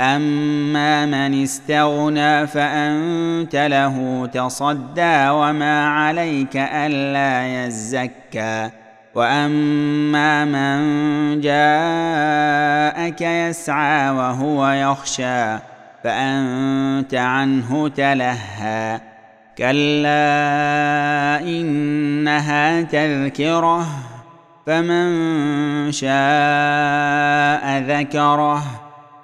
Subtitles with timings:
[0.00, 8.70] اما من استغنى فانت له تصدى وما عليك الا يزكى
[9.14, 15.58] واما من جاءك يسعى وهو يخشى
[16.04, 19.00] فانت عنه تلهى
[19.58, 20.10] كلا
[21.40, 23.86] انها تذكره
[24.66, 28.79] فمن شاء ذكره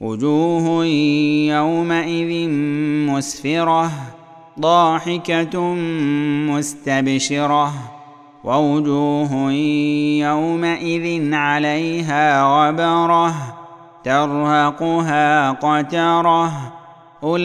[0.00, 0.84] وجوه
[1.54, 2.48] يومئذ
[3.10, 3.90] مسفرة
[4.60, 5.60] ضاحكة
[6.50, 7.72] مستبشرة
[8.44, 9.52] ووجوه
[10.22, 13.34] يومئذ عليها غبرة
[14.04, 16.52] ترهقها قترة.
[17.22, 17.44] أولئك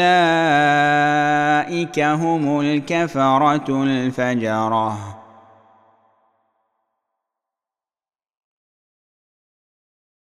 [2.00, 5.23] هم الكفرة الفجرة.